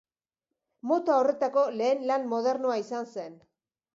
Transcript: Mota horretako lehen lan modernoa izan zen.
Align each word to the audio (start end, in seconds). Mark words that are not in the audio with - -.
Mota 0.91 1.17
horretako 1.17 1.67
lehen 1.81 2.01
lan 2.11 2.27
modernoa 2.33 2.79
izan 2.87 3.09
zen. 3.17 3.37